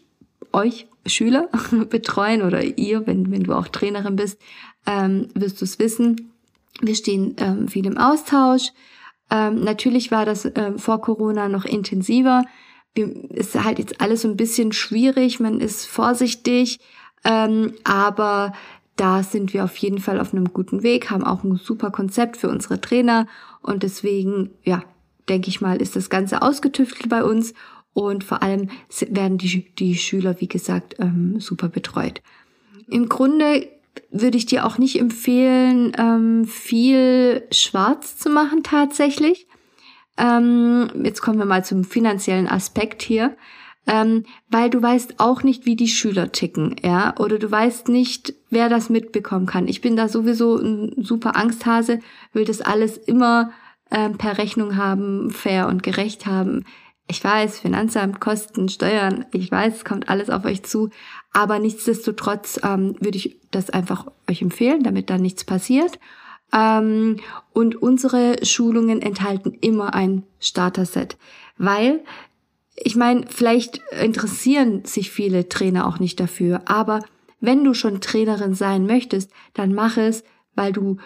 euch 0.51 0.88
Schüler 1.06 1.50
betreuen 1.89 2.42
oder 2.42 2.63
ihr, 2.63 3.06
wenn, 3.08 3.32
wenn 3.32 3.44
du 3.44 3.53
auch 3.53 3.68
Trainerin 3.68 4.15
bist, 4.15 4.42
ähm, 4.86 5.27
wirst 5.34 5.62
du 5.62 5.65
es 5.65 5.80
wissen. 5.80 6.33
Wir 6.82 6.96
stehen 6.96 7.36
ähm, 7.38 7.68
viel 7.68 7.86
im 7.86 7.98
Austausch. 7.98 8.72
Ähm, 9.30 9.63
natürlich 9.63 10.12
war 10.12 10.25
das 10.25 10.50
ähm, 10.56 10.77
vor 10.77 11.01
Corona 11.01 11.50
noch 11.50 11.65
intensiver. 11.65 12.44
Es 12.96 13.56
ist 13.56 13.63
halt 13.63 13.80
jetzt 13.80 14.01
alles 14.01 14.22
so 14.22 14.27
ein 14.27 14.38
bisschen 14.38 14.72
schwierig, 14.72 15.39
man 15.39 15.60
ist 15.60 15.86
vorsichtig, 15.86 16.80
ähm, 17.24 17.74
aber 17.84 18.53
da 18.96 19.24
sind 19.24 19.53
wir 19.53 19.63
auf 19.63 19.75
jeden 19.77 19.98
Fall 19.98 20.20
auf 20.20 20.34
einem 20.34 20.53
guten 20.53 20.84
Weg, 20.84 21.10
haben 21.10 21.24
auch 21.24 21.44
ein 21.44 21.56
super 21.56 21.89
Konzept 21.89 22.38
für 22.38 22.50
unsere 22.50 22.80
Trainer 22.80 23.27
und 23.62 23.82
deswegen, 23.82 24.51
ja, 24.63 24.84
denke 25.27 25.50
ich 25.50 25.62
mal, 25.62 25.82
ist 25.82 25.96
das 25.96 26.12
Ganze 26.12 26.44
ausgetüftelt 26.44 27.10
bei 27.10 27.24
uns 27.24 27.56
und 27.94 28.24
vor 28.24 28.44
allem 28.44 28.70
werden 29.10 29.39
die, 29.39 29.74
die 29.75 29.96
Schüler, 29.96 30.39
wie 30.39 30.48
gesagt, 30.48 30.96
ähm, 31.00 31.39
super 31.39 31.70
betreut. 31.70 32.22
Im 32.88 33.10
Grunde 33.10 33.68
würde 34.12 34.38
ich 34.38 34.45
dir 34.45 34.65
auch 34.65 34.77
nicht 34.77 35.00
empfehlen, 35.00 35.93
ähm, 35.97 36.45
viel 36.45 37.43
schwarz 37.51 38.17
zu 38.17 38.29
machen 38.29 38.63
tatsächlich. 38.63 39.47
Ähm, 40.17 40.89
jetzt 41.03 41.21
kommen 41.21 41.39
wir 41.39 41.45
mal 41.45 41.65
zum 41.65 41.83
finanziellen 41.83 42.47
Aspekt 42.47 43.01
hier. 43.01 43.35
ähm, 43.85 44.25
weil 44.50 44.69
du 44.69 44.81
weißt 44.81 45.19
auch 45.19 45.43
nicht, 45.43 45.65
wie 45.65 45.75
die 45.75 45.88
Schüler 45.88 46.31
ticken, 46.31 46.75
ja, 46.81 47.15
oder 47.17 47.38
du 47.38 47.50
weißt 47.51 47.89
nicht, 47.89 48.33
wer 48.50 48.69
das 48.69 48.89
mitbekommen 48.89 49.45
kann. 49.45 49.67
Ich 49.67 49.81
bin 49.81 49.95
da 49.95 50.07
sowieso 50.07 50.57
ein 50.57 50.93
super 50.97 51.35
Angsthase, 51.35 52.00
will 52.31 52.45
das 52.45 52.62
alles 52.62 52.97
immer 52.97 53.51
ähm, 53.91 54.17
per 54.17 54.38
Rechnung 54.38 54.77
haben, 54.77 55.31
fair 55.31 55.67
und 55.67 55.83
gerecht 55.83 56.25
haben. 56.25 56.63
Ich 57.07 57.24
weiß, 57.24 57.60
Finanzamt, 57.60 58.22
Kosten, 58.22 58.69
Steuern, 58.69 59.25
ich 59.33 59.51
weiß, 59.51 59.75
es 59.75 59.86
kommt 59.86 60.10
alles 60.10 60.29
auf 60.29 60.45
euch 60.45 60.63
zu, 60.63 60.89
aber 61.31 61.60
nichtsdestotrotz 61.60 62.60
ähm, 62.63 62.95
würde 63.00 63.17
ich 63.17 63.38
das 63.51 63.69
einfach 63.69 64.07
euch 64.29 64.41
empfehlen, 64.41 64.83
damit 64.83 65.10
da 65.10 65.17
nichts 65.17 65.43
passiert. 65.43 66.00
Ähm, 66.53 67.17
und 67.51 67.75
unsere 67.81 68.45
Schulungen 68.45 69.01
enthalten 69.01 69.57
immer 69.62 69.93
ein 69.93 70.24
Starter-Set, 70.39 71.17
weil 71.57 72.03
ich 72.75 72.95
meine, 72.95 73.25
vielleicht 73.27 73.81
interessieren 74.01 74.83
sich 74.86 75.12
viele 75.12 75.48
Trainer 75.50 75.88
auch 75.88 76.00
nicht 76.00 76.19
dafür, 76.19 76.62
aber 76.65 77.01
wenn 77.39 77.63
du 77.63 77.74
schon 77.74 78.01
Trainerin 78.01 78.55
sein 78.55 78.86
möchtest, 78.86 79.29
dann 79.53 79.74
mach 79.74 79.98
es, 79.98 80.24
weil 80.55 80.72
du 80.72 80.98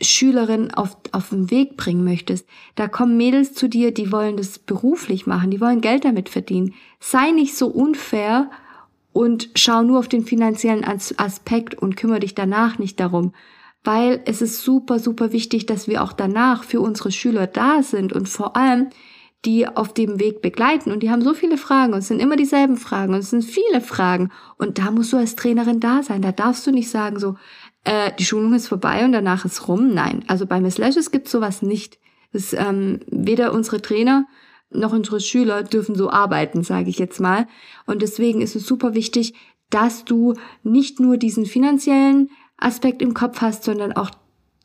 Schülerin 0.00 0.72
auf, 0.72 0.96
auf 1.12 1.30
den 1.30 1.50
Weg 1.50 1.76
bringen 1.76 2.04
möchtest. 2.04 2.46
Da 2.74 2.88
kommen 2.88 3.16
Mädels 3.16 3.54
zu 3.54 3.68
dir, 3.68 3.92
die 3.92 4.10
wollen 4.10 4.36
das 4.36 4.58
beruflich 4.58 5.26
machen, 5.26 5.50
die 5.50 5.60
wollen 5.60 5.80
Geld 5.80 6.04
damit 6.04 6.28
verdienen. 6.28 6.74
Sei 7.00 7.30
nicht 7.30 7.56
so 7.56 7.68
unfair 7.68 8.50
und 9.12 9.50
schau 9.54 9.82
nur 9.82 10.00
auf 10.00 10.08
den 10.08 10.24
finanziellen 10.24 10.84
Aspekt 10.84 11.74
und 11.76 11.96
kümmere 11.96 12.20
dich 12.20 12.34
danach 12.34 12.78
nicht 12.78 12.98
darum. 12.98 13.32
Weil 13.84 14.22
es 14.24 14.42
ist 14.42 14.62
super, 14.62 14.98
super 14.98 15.32
wichtig, 15.32 15.66
dass 15.66 15.88
wir 15.88 16.02
auch 16.02 16.12
danach 16.12 16.64
für 16.64 16.80
unsere 16.80 17.12
Schüler 17.12 17.46
da 17.46 17.82
sind 17.82 18.12
und 18.12 18.28
vor 18.28 18.56
allem 18.56 18.88
die 19.44 19.68
auf 19.68 19.92
dem 19.92 20.18
Weg 20.18 20.42
begleiten. 20.42 20.90
Und 20.90 21.02
die 21.02 21.10
haben 21.10 21.22
so 21.22 21.34
viele 21.34 21.58
Fragen 21.58 21.92
und 21.92 21.98
es 21.98 22.08
sind 22.08 22.20
immer 22.20 22.36
dieselben 22.36 22.76
Fragen 22.76 23.14
und 23.14 23.20
es 23.20 23.30
sind 23.30 23.44
viele 23.44 23.80
Fragen. 23.80 24.30
Und 24.56 24.78
da 24.78 24.90
musst 24.90 25.12
du 25.12 25.16
als 25.16 25.36
Trainerin 25.36 25.80
da 25.80 26.02
sein. 26.02 26.22
Da 26.22 26.32
darfst 26.32 26.66
du 26.66 26.70
nicht 26.70 26.90
sagen 26.90 27.18
so, 27.18 27.36
äh, 27.84 28.12
die 28.18 28.24
Schulung 28.24 28.54
ist 28.54 28.68
vorbei 28.68 29.04
und 29.04 29.12
danach 29.12 29.44
ist 29.44 29.68
rum. 29.68 29.94
Nein, 29.94 30.24
also 30.26 30.46
bei 30.46 30.60
Miss 30.60 30.78
Lashes 30.78 31.10
gibt 31.10 31.28
sowas 31.28 31.62
nicht. 31.62 31.98
Das, 32.32 32.52
ähm, 32.52 33.00
weder 33.06 33.52
unsere 33.52 33.80
Trainer 33.80 34.26
noch 34.70 34.92
unsere 34.92 35.20
Schüler 35.20 35.62
dürfen 35.62 35.94
so 35.94 36.10
arbeiten, 36.10 36.64
sage 36.64 36.90
ich 36.90 36.98
jetzt 36.98 37.20
mal. 37.20 37.46
Und 37.86 38.02
deswegen 38.02 38.40
ist 38.40 38.56
es 38.56 38.66
super 38.66 38.94
wichtig, 38.94 39.34
dass 39.70 40.04
du 40.04 40.34
nicht 40.62 41.00
nur 41.00 41.16
diesen 41.16 41.46
finanziellen 41.46 42.30
Aspekt 42.56 43.02
im 43.02 43.14
Kopf 43.14 43.40
hast, 43.40 43.64
sondern 43.64 43.92
auch 43.92 44.10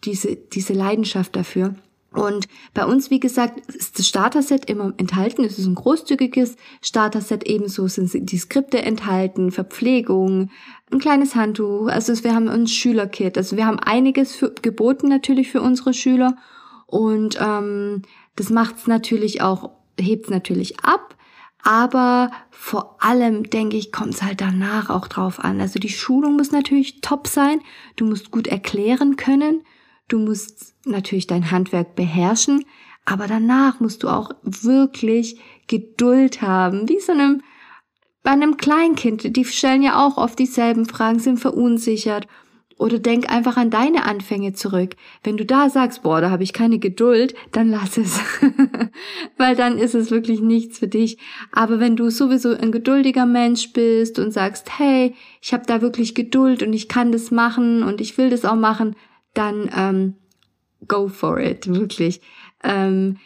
diese, 0.04 0.36
diese 0.36 0.74
Leidenschaft 0.74 1.36
dafür. 1.36 1.76
Und 2.12 2.48
bei 2.74 2.86
uns, 2.86 3.12
wie 3.12 3.20
gesagt, 3.20 3.60
ist 3.68 4.00
das 4.00 4.08
Starter-Set 4.08 4.66
immer 4.70 4.94
enthalten. 4.98 5.44
Es 5.44 5.60
ist 5.60 5.68
ein 5.68 5.75
großzügiges 5.75 6.56
Starter-Set. 6.82 7.46
Ebenso 7.46 7.88
sind 7.88 8.32
die 8.32 8.38
Skripte 8.38 8.82
enthalten, 8.82 9.51
Verpflegung, 9.51 10.50
ein 10.92 11.00
kleines 11.00 11.36
Handtuch. 11.36 11.88
Also 11.88 12.24
wir 12.24 12.34
haben 12.34 12.48
ein 12.48 12.68
Schülerkit. 12.68 13.38
Also 13.38 13.58
wir 13.58 13.68
haben 13.68 13.80
einiges 13.80 14.36
für, 14.36 14.51
geboten 14.62 15.08
natürlich 15.08 15.51
für 15.51 15.62
unsere 15.62 15.94
Schüler. 15.94 16.36
Und 16.88 17.38
ähm, 17.39 18.01
das 18.36 18.50
macht 18.50 18.78
es 18.78 18.88
natürlich 18.88 19.42
auch, 19.42 19.70
hebt 20.00 20.25
es 20.25 20.32
natürlich 20.32 20.80
ab. 20.80 21.16
Aber 21.62 22.32
vor 22.50 22.98
allem, 23.00 23.50
denke 23.50 23.78
ich, 23.78 23.92
kommt 23.92 24.16
es 24.16 24.24
halt 24.24 24.42
danach 24.42 24.89
auch 24.89 25.08
drauf 25.08 25.44
an. 25.44 25.62
Also 25.62 25.78
die 25.78 25.89
Schulung 25.89 26.38
muss 26.38 26.51
natürlich 26.51 27.01
top 27.01 27.28
sein. 27.28 27.62
Du 27.98 28.06
musst 28.06 28.32
gut 28.32 28.48
erklären 28.48 29.16
können. 29.16 29.62
Du 30.10 30.20
musst 30.20 30.75
natürlich 30.86 31.28
dein 31.28 31.51
Handwerk 31.51 31.96
beherrschen, 31.96 32.66
aber 33.06 33.28
danach 33.28 33.80
musst 33.80 34.04
du 34.04 34.10
auch 34.10 34.32
wirklich 34.44 35.39
Geduld 35.68 36.42
haben, 36.42 36.89
wie 36.89 37.00
so 37.00 37.13
einem 37.13 37.42
bei 38.22 38.32
einem 38.32 38.58
Kleinkind. 38.58 39.36
Die 39.36 39.46
stellen 39.46 39.82
ja 39.82 40.06
auch 40.06 40.18
oft 40.18 40.38
dieselben 40.38 40.86
Fragen, 40.86 41.20
sind 41.20 41.39
verunsichert. 41.39 42.28
Oder 42.78 42.98
denk 42.98 43.30
einfach 43.30 43.58
an 43.58 43.70
deine 43.70 44.06
Anfänge 44.06 44.54
zurück. 44.54 44.96
Wenn 45.22 45.36
du 45.36 45.46
da 45.46 45.70
sagst, 45.70 46.04
boah, 46.04 46.22
da 46.22 46.30
habe 46.30 46.44
ich 46.44 46.54
keine 46.54 46.80
Geduld, 46.80 47.36
dann 47.51 47.70
lass 47.70 47.98
es. 47.98 48.22
Weil 49.38 49.58
dann 49.58 49.78
ist 49.78 49.96
es 49.96 50.12
wirklich 50.12 50.39
nichts 50.39 50.80
für 50.80 50.88
dich. 50.88 51.18
Aber 51.51 51.82
wenn 51.82 51.98
du 51.98 52.10
sowieso 52.10 52.56
ein 52.56 52.72
geduldiger 52.72 53.25
Mensch 53.25 53.74
bist 53.74 54.18
und 54.18 54.32
sagst, 54.32 54.80
hey, 54.80 55.13
ich 55.42 55.54
habe 55.54 55.66
da 55.66 55.82
wirklich 55.82 56.16
Geduld 56.16 56.63
und 56.63 56.72
ich 56.72 56.88
kann 56.88 57.12
das 57.12 57.32
machen 57.32 57.84
und 57.84 58.00
ich 58.00 58.18
will 58.18 58.30
das 58.30 58.46
auch 58.46 58.56
machen, 58.56 58.96
dann 59.33 59.69
ähm, 59.75 60.15
go 60.88 61.07
for 61.07 61.39
it, 61.39 61.67
wirklich. 61.67 62.21
Ähm, 62.63 63.17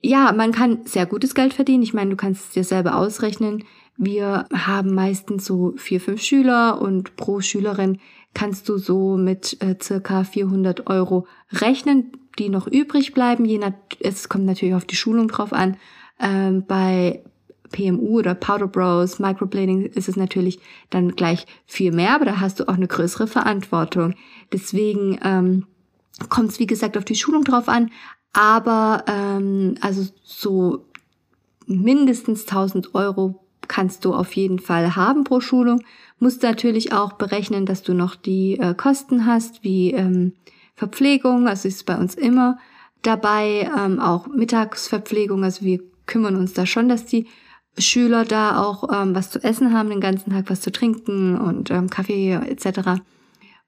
ja, 0.00 0.32
man 0.32 0.52
kann 0.52 0.84
sehr 0.84 1.06
gutes 1.06 1.34
Geld 1.34 1.54
verdienen. 1.54 1.82
Ich 1.82 1.94
meine, 1.94 2.10
du 2.10 2.16
kannst 2.16 2.48
es 2.48 2.50
dir 2.50 2.64
selber 2.64 2.96
ausrechnen. 2.96 3.64
Wir 3.96 4.46
haben 4.52 4.94
meistens 4.94 5.44
so 5.44 5.72
vier, 5.76 6.00
fünf 6.00 6.20
Schüler 6.20 6.80
und 6.82 7.16
pro 7.16 7.40
Schülerin 7.40 7.98
kannst 8.34 8.68
du 8.68 8.76
so 8.76 9.16
mit 9.16 9.56
äh, 9.62 9.76
circa 9.80 10.24
400 10.24 10.88
Euro 10.88 11.26
rechnen, 11.52 12.12
die 12.38 12.48
noch 12.48 12.66
übrig 12.66 13.14
bleiben. 13.14 13.44
Je 13.44 13.58
nach, 13.58 13.72
es 14.00 14.28
kommt 14.28 14.44
natürlich 14.44 14.74
auf 14.74 14.84
die 14.84 14.96
Schulung 14.96 15.28
drauf 15.28 15.52
an. 15.52 15.76
Ähm, 16.20 16.64
bei 16.66 17.22
PMU 17.74 18.20
oder 18.20 18.34
Powder 18.36 18.68
Bros, 18.68 19.18
Microblading 19.18 19.86
ist 19.86 20.08
es 20.08 20.16
natürlich 20.16 20.60
dann 20.90 21.16
gleich 21.16 21.44
viel 21.66 21.90
mehr, 21.90 22.14
aber 22.14 22.24
da 22.24 22.40
hast 22.40 22.60
du 22.60 22.68
auch 22.68 22.74
eine 22.74 22.86
größere 22.86 23.26
Verantwortung. 23.26 24.14
Deswegen 24.52 25.18
ähm, 25.24 25.66
kommt 26.28 26.50
es 26.50 26.60
wie 26.60 26.68
gesagt 26.68 26.96
auf 26.96 27.04
die 27.04 27.16
Schulung 27.16 27.42
drauf 27.42 27.68
an, 27.68 27.90
aber 28.32 29.04
ähm, 29.08 29.74
also 29.80 30.06
so 30.22 30.86
mindestens 31.66 32.42
1000 32.42 32.94
Euro 32.94 33.44
kannst 33.66 34.04
du 34.04 34.14
auf 34.14 34.34
jeden 34.34 34.60
Fall 34.60 34.94
haben 34.94 35.24
pro 35.24 35.40
Schulung. 35.40 35.82
Musst 36.20 36.44
natürlich 36.44 36.92
auch 36.92 37.14
berechnen, 37.14 37.66
dass 37.66 37.82
du 37.82 37.92
noch 37.92 38.14
die 38.14 38.56
äh, 38.60 38.74
Kosten 38.74 39.26
hast, 39.26 39.64
wie 39.64 39.90
ähm, 39.92 40.34
Verpflegung, 40.76 41.48
also 41.48 41.66
ist 41.66 41.86
bei 41.86 41.96
uns 41.96 42.14
immer 42.14 42.58
dabei, 43.02 43.68
ähm, 43.76 43.98
auch 43.98 44.28
Mittagsverpflegung, 44.28 45.42
also 45.42 45.64
wir 45.64 45.80
kümmern 46.06 46.36
uns 46.36 46.52
da 46.52 46.66
schon, 46.66 46.88
dass 46.88 47.04
die 47.04 47.26
Schüler 47.78 48.24
da 48.24 48.62
auch 48.62 48.88
ähm, 48.92 49.14
was 49.14 49.30
zu 49.30 49.42
essen 49.42 49.72
haben, 49.72 49.90
den 49.90 50.00
ganzen 50.00 50.30
Tag 50.30 50.48
was 50.48 50.60
zu 50.60 50.70
trinken 50.70 51.36
und 51.38 51.70
ähm, 51.70 51.90
Kaffee 51.90 52.32
etc. 52.32 53.00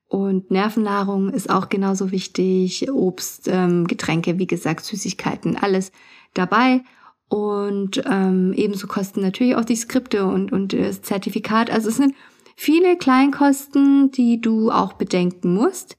Und 0.09 0.51
Nervennahrung 0.51 1.31
ist 1.31 1.51
auch 1.51 1.69
genauso 1.69 2.13
wichtig, 2.13 2.91
Obst, 2.91 3.49
ähm, 3.49 3.87
Getränke, 3.87 4.39
wie 4.39 4.47
gesagt, 4.47 4.85
Süßigkeiten, 4.85 5.57
alles 5.57 5.91
dabei. 6.35 6.83
Und 7.29 8.03
ähm, 8.07 8.53
ebenso 8.55 8.87
kosten 8.87 9.21
natürlich 9.21 9.57
auch 9.57 9.65
die 9.65 9.75
Skripte 9.75 10.27
und, 10.27 10.53
und 10.53 10.73
das 10.73 11.03
Zertifikat. 11.03 11.71
Also 11.71 11.89
es 11.89 11.97
sind 11.97 12.15
viele 12.55 12.97
Kleinkosten, 12.97 14.13
die 14.13 14.41
du 14.41 14.71
auch 14.71 14.93
bedenken 14.93 15.53
musst. 15.53 15.97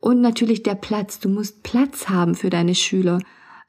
Und 0.00 0.20
natürlich 0.20 0.62
der 0.64 0.74
Platz. 0.74 1.20
Du 1.20 1.28
musst 1.28 1.62
Platz 1.62 2.08
haben 2.08 2.34
für 2.34 2.50
deine 2.50 2.74
Schüler. 2.74 3.20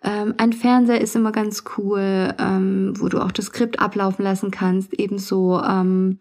Ähm, 0.06 0.36
ein 0.38 0.54
Fernseher 0.54 1.02
ist 1.02 1.16
immer 1.16 1.32
ganz 1.32 1.64
cool, 1.78 2.34
ähm, 2.38 2.94
wo 2.98 3.10
du 3.10 3.20
auch 3.20 3.32
das 3.32 3.48
Skript 3.48 3.80
ablaufen 3.80 4.24
lassen 4.24 4.52
kannst. 4.52 4.94
Ebenso 4.94 5.60
ähm, 5.60 6.20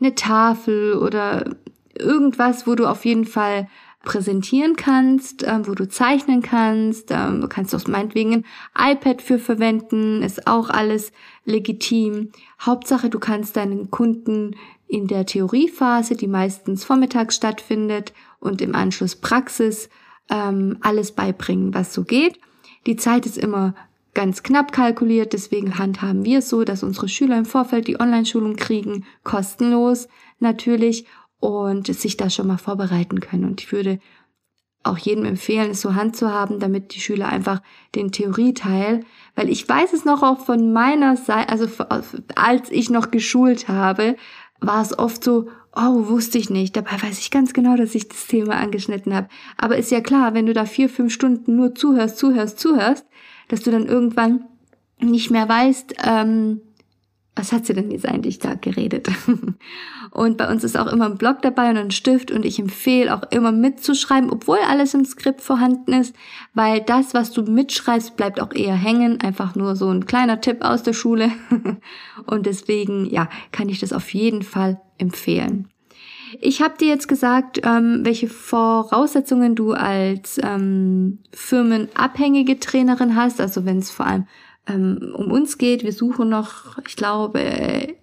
eine 0.00 0.14
Tafel 0.14 0.94
oder 0.94 1.50
irgendwas, 1.98 2.68
wo 2.68 2.76
du 2.76 2.86
auf 2.86 3.04
jeden 3.04 3.24
Fall 3.24 3.68
präsentieren 4.04 4.76
kannst, 4.76 5.42
ähm, 5.44 5.66
wo 5.66 5.74
du 5.74 5.88
zeichnen 5.88 6.40
kannst. 6.40 7.10
Ähm, 7.10 7.40
du 7.40 7.48
kannst 7.48 7.74
auch 7.74 7.84
meinetwegen 7.88 8.44
ein 8.74 8.92
iPad 8.92 9.20
für 9.20 9.40
verwenden, 9.40 10.22
ist 10.22 10.46
auch 10.46 10.70
alles 10.70 11.10
legitim. 11.44 12.30
Hauptsache, 12.60 13.10
du 13.10 13.18
kannst 13.18 13.56
deinen 13.56 13.90
Kunden 13.90 14.54
in 14.86 15.08
der 15.08 15.26
Theoriephase, 15.26 16.14
die 16.14 16.28
meistens 16.28 16.84
vormittags 16.84 17.34
stattfindet, 17.34 18.12
und 18.38 18.62
im 18.62 18.76
Anschluss 18.76 19.16
Praxis, 19.16 19.88
ähm, 20.30 20.76
alles 20.82 21.10
beibringen, 21.10 21.74
was 21.74 21.92
so 21.92 22.04
geht. 22.04 22.38
Die 22.86 22.96
Zeit 22.96 23.26
ist 23.26 23.36
immer 23.36 23.74
ganz 24.14 24.42
knapp 24.42 24.72
kalkuliert, 24.72 25.32
deswegen 25.32 25.78
handhaben 25.78 26.24
wir 26.24 26.38
es 26.38 26.48
so, 26.48 26.64
dass 26.64 26.82
unsere 26.82 27.08
Schüler 27.08 27.36
im 27.36 27.44
Vorfeld 27.44 27.86
die 27.86 28.00
Online-Schulung 28.00 28.56
kriegen, 28.56 29.04
kostenlos 29.24 30.08
natürlich, 30.38 31.06
und 31.38 31.86
sich 31.86 32.16
da 32.16 32.30
schon 32.30 32.46
mal 32.46 32.56
vorbereiten 32.56 33.20
können. 33.20 33.44
Und 33.44 33.60
ich 33.60 33.70
würde 33.70 33.98
auch 34.82 34.98
jedem 34.98 35.24
empfehlen, 35.24 35.72
es 35.72 35.80
so 35.80 35.94
handzuhaben, 35.94 36.60
damit 36.60 36.94
die 36.94 37.00
Schüler 37.00 37.28
einfach 37.28 37.60
den 37.94 38.12
Theorieteil, 38.12 39.04
weil 39.34 39.50
ich 39.50 39.68
weiß 39.68 39.92
es 39.92 40.04
noch 40.04 40.22
auch 40.22 40.38
von 40.38 40.72
meiner 40.72 41.16
Seite, 41.16 41.50
also 41.50 41.66
als 42.36 42.70
ich 42.70 42.88
noch 42.88 43.10
geschult 43.10 43.68
habe, 43.68 44.16
war 44.60 44.82
es 44.82 44.98
oft 44.98 45.22
so, 45.22 45.48
oh, 45.74 46.08
wusste 46.08 46.38
ich 46.38 46.50
nicht. 46.50 46.76
Dabei 46.76 47.02
weiß 47.02 47.18
ich 47.18 47.30
ganz 47.30 47.52
genau, 47.52 47.76
dass 47.76 47.94
ich 47.94 48.08
das 48.08 48.26
Thema 48.26 48.56
angeschnitten 48.56 49.14
habe. 49.14 49.28
Aber 49.58 49.76
ist 49.76 49.90
ja 49.90 50.00
klar, 50.00 50.34
wenn 50.34 50.46
du 50.46 50.54
da 50.54 50.64
vier, 50.64 50.88
fünf 50.88 51.12
Stunden 51.12 51.56
nur 51.56 51.74
zuhörst, 51.74 52.18
zuhörst, 52.18 52.58
zuhörst, 52.58 53.06
dass 53.48 53.60
du 53.60 53.70
dann 53.70 53.86
irgendwann 53.86 54.44
nicht 54.98 55.30
mehr 55.30 55.48
weißt, 55.48 55.94
ähm, 56.04 56.62
was 57.36 57.52
hat 57.52 57.66
sie 57.66 57.74
denn 57.74 57.90
jetzt 57.90 58.06
eigentlich 58.06 58.38
da 58.38 58.54
geredet? 58.54 59.08
und 60.10 60.38
bei 60.38 60.50
uns 60.50 60.64
ist 60.64 60.76
auch 60.76 60.86
immer 60.86 61.04
ein 61.04 61.18
Blog 61.18 61.42
dabei 61.42 61.68
und 61.70 61.76
ein 61.76 61.90
Stift 61.90 62.30
und 62.30 62.46
ich 62.46 62.58
empfehle 62.58 63.14
auch 63.14 63.30
immer 63.30 63.52
mitzuschreiben, 63.52 64.30
obwohl 64.30 64.58
alles 64.68 64.94
im 64.94 65.04
Skript 65.04 65.42
vorhanden 65.42 65.92
ist, 65.92 66.16
weil 66.54 66.80
das, 66.80 67.12
was 67.12 67.32
du 67.32 67.42
mitschreibst, 67.42 68.16
bleibt 68.16 68.40
auch 68.40 68.52
eher 68.52 68.74
hängen. 68.74 69.20
Einfach 69.20 69.54
nur 69.54 69.76
so 69.76 69.90
ein 69.90 70.06
kleiner 70.06 70.40
Tipp 70.40 70.64
aus 70.64 70.82
der 70.82 70.94
Schule. 70.94 71.30
und 72.26 72.46
deswegen, 72.46 73.04
ja, 73.04 73.28
kann 73.52 73.68
ich 73.68 73.80
das 73.80 73.92
auf 73.92 74.12
jeden 74.14 74.42
Fall 74.42 74.80
empfehlen. 74.96 75.68
Ich 76.40 76.62
habe 76.62 76.76
dir 76.78 76.88
jetzt 76.88 77.06
gesagt, 77.06 77.60
ähm, 77.64 78.00
welche 78.02 78.28
Voraussetzungen 78.28 79.54
du 79.54 79.72
als 79.72 80.40
ähm, 80.42 81.18
firmenabhängige 81.32 82.58
Trainerin 82.58 83.14
hast, 83.14 83.40
also 83.40 83.64
wenn 83.64 83.78
es 83.78 83.90
vor 83.90 84.06
allem 84.06 84.26
ähm, 84.66 85.12
um 85.14 85.30
uns 85.30 85.58
geht. 85.58 85.84
Wir 85.84 85.92
suchen 85.92 86.28
noch, 86.28 86.78
ich 86.86 86.96
glaube, 86.96 87.96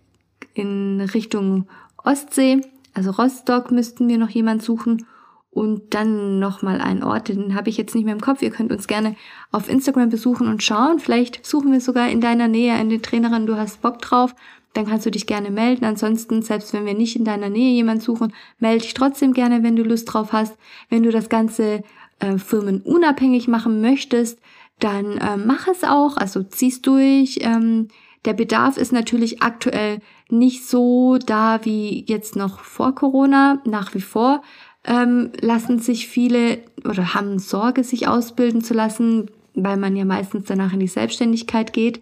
in 0.53 1.01
Richtung 1.13 1.67
Ostsee, 1.97 2.61
also 2.93 3.11
Rostock 3.11 3.71
müssten 3.71 4.07
wir 4.07 4.17
noch 4.17 4.29
jemand 4.29 4.61
suchen 4.61 5.05
und 5.53 5.93
dann 5.93 6.39
nochmal 6.39 6.81
einen 6.81 7.03
Ort, 7.03 7.27
den 7.27 7.55
habe 7.55 7.69
ich 7.69 7.77
jetzt 7.77 7.93
nicht 7.93 8.05
mehr 8.05 8.13
im 8.13 8.21
Kopf. 8.21 8.41
Ihr 8.41 8.49
könnt 8.49 8.71
uns 8.71 8.87
gerne 8.87 9.15
auf 9.51 9.69
Instagram 9.69 10.09
besuchen 10.09 10.47
und 10.47 10.63
schauen. 10.63 10.99
Vielleicht 10.99 11.45
suchen 11.45 11.71
wir 11.71 11.79
sogar 11.79 12.09
in 12.09 12.21
deiner 12.21 12.47
Nähe 12.47 12.73
eine 12.73 13.01
Trainerin, 13.01 13.45
du 13.45 13.55
hast 13.55 13.81
Bock 13.81 14.01
drauf. 14.01 14.33
Dann 14.73 14.87
kannst 14.87 15.05
du 15.05 15.11
dich 15.11 15.27
gerne 15.27 15.51
melden. 15.51 15.85
Ansonsten, 15.85 16.41
selbst 16.41 16.73
wenn 16.73 16.87
wir 16.87 16.95
nicht 16.95 17.15
in 17.15 17.25
deiner 17.25 17.49
Nähe 17.49 17.73
jemand 17.73 18.01
suchen, 18.01 18.33
melde 18.57 18.81
dich 18.81 18.95
trotzdem 18.95 19.33
gerne, 19.33 19.61
wenn 19.61 19.75
du 19.75 19.83
Lust 19.83 20.11
drauf 20.11 20.33
hast. 20.33 20.57
Wenn 20.89 21.03
du 21.03 21.11
das 21.11 21.29
Ganze 21.29 21.83
äh, 22.19 22.39
firmenunabhängig 22.39 23.47
machen 23.47 23.81
möchtest, 23.81 24.39
dann 24.83 25.17
äh, 25.17 25.37
mach 25.37 25.67
es 25.67 25.83
auch, 25.83 26.17
also 26.17 26.43
zieh's 26.43 26.81
durch. 26.81 27.39
Ähm, 27.41 27.87
der 28.25 28.33
Bedarf 28.33 28.77
ist 28.77 28.91
natürlich 28.91 29.41
aktuell 29.41 29.99
nicht 30.29 30.67
so 30.67 31.17
da 31.17 31.63
wie 31.63 32.03
jetzt 32.07 32.35
noch 32.35 32.59
vor 32.59 32.93
Corona. 32.93 33.61
Nach 33.65 33.93
wie 33.93 34.01
vor 34.01 34.41
ähm, 34.83 35.31
lassen 35.39 35.79
sich 35.79 36.07
viele 36.07 36.59
oder 36.83 37.13
haben 37.13 37.39
Sorge, 37.39 37.83
sich 37.83 38.07
ausbilden 38.07 38.61
zu 38.61 38.73
lassen, 38.73 39.31
weil 39.53 39.77
man 39.77 39.95
ja 39.95 40.03
meistens 40.03 40.45
danach 40.45 40.73
in 40.73 40.79
die 40.79 40.87
Selbstständigkeit 40.87 41.71
geht. 41.71 42.01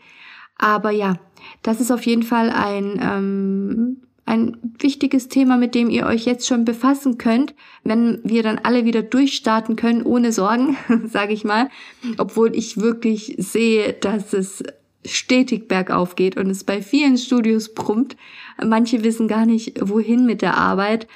Aber 0.57 0.91
ja, 0.91 1.17
das 1.61 1.81
ist 1.81 1.91
auf 1.91 2.05
jeden 2.05 2.23
Fall 2.23 2.49
ein 2.49 2.99
ähm, 3.01 3.97
ein 4.31 4.55
wichtiges 4.79 5.27
Thema, 5.27 5.57
mit 5.57 5.75
dem 5.75 5.89
ihr 5.89 6.05
euch 6.05 6.25
jetzt 6.25 6.47
schon 6.47 6.63
befassen 6.63 7.17
könnt, 7.17 7.53
wenn 7.83 8.21
wir 8.23 8.43
dann 8.43 8.59
alle 8.59 8.85
wieder 8.85 9.01
durchstarten 9.01 9.75
können, 9.75 10.03
ohne 10.03 10.31
Sorgen, 10.31 10.77
sage 11.05 11.33
ich 11.33 11.43
mal. 11.43 11.69
Obwohl 12.17 12.55
ich 12.55 12.77
wirklich 12.77 13.35
sehe, 13.37 13.91
dass 13.91 14.31
es 14.31 14.63
stetig 15.05 15.67
bergauf 15.67 16.15
geht 16.15 16.37
und 16.37 16.49
es 16.49 16.63
bei 16.63 16.81
vielen 16.81 17.17
Studios 17.17 17.73
brummt. 17.73 18.15
Manche 18.63 19.03
wissen 19.03 19.27
gar 19.27 19.45
nicht, 19.45 19.77
wohin 19.81 20.25
mit 20.25 20.41
der 20.41 20.55
Arbeit. 20.55 21.07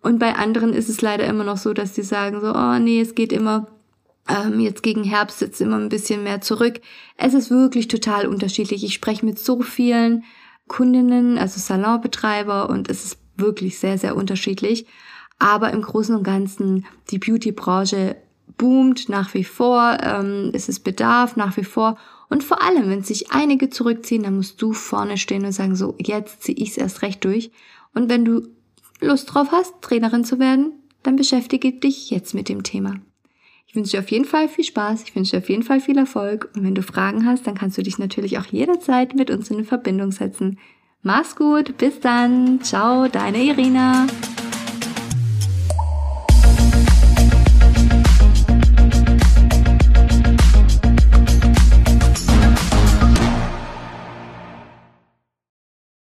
Und 0.00 0.18
bei 0.18 0.34
anderen 0.34 0.72
ist 0.72 0.88
es 0.88 1.02
leider 1.02 1.26
immer 1.26 1.44
noch 1.44 1.58
so, 1.58 1.74
dass 1.74 1.92
die 1.92 2.02
sagen 2.02 2.40
so, 2.40 2.54
oh 2.54 2.78
nee, 2.78 3.00
es 3.00 3.14
geht 3.14 3.32
immer 3.32 3.68
ähm, 4.28 4.60
jetzt 4.60 4.82
gegen 4.82 5.04
Herbst 5.04 5.40
sitzt 5.40 5.60
immer 5.60 5.76
ein 5.76 5.88
bisschen 5.88 6.22
mehr 6.22 6.40
zurück. 6.40 6.80
Es 7.16 7.34
ist 7.34 7.50
wirklich 7.50 7.88
total 7.88 8.26
unterschiedlich. 8.26 8.84
Ich 8.84 8.94
spreche 8.94 9.26
mit 9.26 9.38
so 9.38 9.60
vielen 9.62 10.24
Kundinnen, 10.72 11.36
also 11.36 11.60
Salonbetreiber 11.60 12.70
und 12.70 12.88
es 12.88 13.04
ist 13.04 13.18
wirklich 13.36 13.78
sehr, 13.78 13.98
sehr 13.98 14.16
unterschiedlich. 14.16 14.86
Aber 15.38 15.70
im 15.70 15.82
Großen 15.82 16.16
und 16.16 16.22
Ganzen, 16.22 16.86
die 17.10 17.18
Beauty-Branche 17.18 18.16
boomt 18.56 19.08
nach 19.08 19.34
wie 19.34 19.44
vor, 19.44 19.98
ähm, 20.02 20.50
es 20.54 20.68
ist 20.70 20.80
Bedarf 20.80 21.36
nach 21.36 21.56
wie 21.58 21.64
vor. 21.64 21.98
Und 22.30 22.42
vor 22.42 22.62
allem, 22.62 22.88
wenn 22.88 23.02
sich 23.02 23.32
einige 23.32 23.68
zurückziehen, 23.68 24.22
dann 24.22 24.36
musst 24.36 24.62
du 24.62 24.72
vorne 24.72 25.18
stehen 25.18 25.44
und 25.44 25.52
sagen, 25.52 25.76
so, 25.76 25.94
jetzt 25.98 26.42
ziehe 26.42 26.56
ich 26.56 26.70
es 26.70 26.78
erst 26.78 27.02
recht 27.02 27.22
durch. 27.24 27.50
Und 27.92 28.08
wenn 28.08 28.24
du 28.24 28.48
Lust 29.00 29.34
drauf 29.34 29.48
hast, 29.52 29.74
Trainerin 29.82 30.24
zu 30.24 30.38
werden, 30.38 30.72
dann 31.02 31.16
beschäftige 31.16 31.72
dich 31.72 32.08
jetzt 32.08 32.32
mit 32.32 32.48
dem 32.48 32.62
Thema. 32.62 32.94
Ich 33.72 33.76
wünsche 33.76 33.92
dir 33.92 34.00
auf 34.00 34.10
jeden 34.10 34.26
Fall 34.26 34.50
viel 34.50 34.64
Spaß, 34.64 35.02
ich 35.02 35.16
wünsche 35.16 35.30
dir 35.30 35.38
auf 35.38 35.48
jeden 35.48 35.62
Fall 35.62 35.80
viel 35.80 35.96
Erfolg 35.96 36.50
und 36.54 36.62
wenn 36.62 36.74
du 36.74 36.82
Fragen 36.82 37.24
hast, 37.24 37.46
dann 37.46 37.54
kannst 37.54 37.78
du 37.78 37.82
dich 37.82 37.98
natürlich 37.98 38.36
auch 38.36 38.44
jederzeit 38.44 39.14
mit 39.14 39.30
uns 39.30 39.50
in 39.50 39.64
Verbindung 39.64 40.12
setzen. 40.12 40.58
Mach's 41.00 41.36
gut, 41.36 41.78
bis 41.78 41.98
dann, 41.98 42.60
ciao, 42.60 43.08
deine 43.08 43.42
Irina. 43.42 44.06